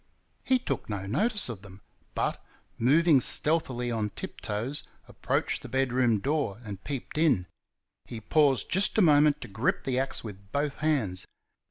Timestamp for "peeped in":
6.83-7.45